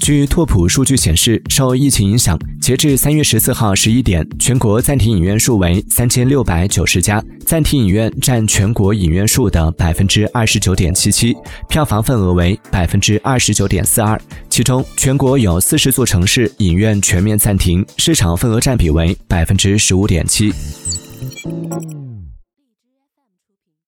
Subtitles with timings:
[0.00, 11.34] 据拓普数据显示受疫情影响截至三月十四号十一点全国暂停影院数为三千六百九十家暂停影院占全国影院数的百分之二十九点七七
[11.68, 14.20] 票房份额为百分之二十九点四二。
[14.50, 20.52] 其中全国有四十座城市影院全面暂停市场份额占比为百分之十五点七。